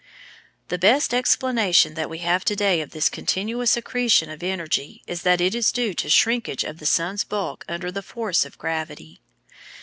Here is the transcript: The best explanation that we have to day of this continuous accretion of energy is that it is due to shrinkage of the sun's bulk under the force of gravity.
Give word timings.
The 0.69 0.79
best 0.79 1.13
explanation 1.13 1.93
that 1.93 2.09
we 2.09 2.17
have 2.25 2.43
to 2.45 2.55
day 2.55 2.81
of 2.81 2.89
this 2.89 3.07
continuous 3.07 3.77
accretion 3.77 4.31
of 4.31 4.41
energy 4.41 5.03
is 5.05 5.21
that 5.21 5.39
it 5.39 5.53
is 5.53 5.71
due 5.71 5.93
to 5.93 6.09
shrinkage 6.09 6.63
of 6.63 6.79
the 6.79 6.87
sun's 6.87 7.23
bulk 7.23 7.63
under 7.69 7.91
the 7.91 8.01
force 8.01 8.43
of 8.43 8.57
gravity. 8.57 9.21